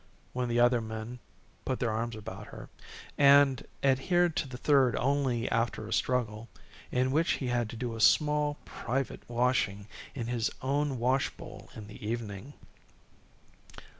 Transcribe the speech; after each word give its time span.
when 0.33 0.49
the 0.49 0.59
other 0.59 0.81
men 0.81 1.19
put 1.63 1.79
their 1.79 1.91
arms 1.91 2.15
about 2.15 2.47
her; 2.47 2.69
and 3.19 3.67
adhered 3.83 4.35
to 4.35 4.47
the 4.47 4.57
third 4.57 4.95
only 4.95 5.47
after 5.51 5.87
a 5.87 5.93
struggle, 5.93 6.49
in 6.91 7.11
which 7.11 7.33
he 7.33 7.49
had 7.49 7.69
to 7.69 7.75
do 7.75 7.95
a 7.95 8.01
small 8.01 8.57
private 8.65 9.21
washing 9.29 9.85
in 10.15 10.25
his 10.25 10.49
own 10.63 10.97
wash 10.97 11.29
bowl 11.37 11.69
in 11.75 11.85
the 11.85 12.03
evening. 12.03 12.53